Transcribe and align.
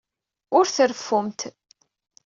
Ur 0.57 0.65
treffumt. 0.75 1.39